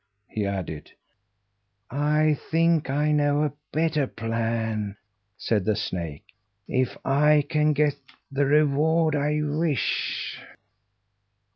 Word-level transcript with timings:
he 0.27 0.47
added. 0.47 0.91
"I 1.91 2.39
think 2.49 2.89
I 2.89 3.11
know 3.11 3.43
a 3.43 3.53
better 3.71 4.07
plan," 4.07 4.97
said 5.37 5.63
the 5.63 5.75
snake, 5.75 6.23
"if 6.67 6.97
I 7.05 7.45
can 7.47 7.73
get 7.73 7.93
the 8.31 8.47
reward 8.47 9.15
I 9.15 9.43
wish." 9.43 10.41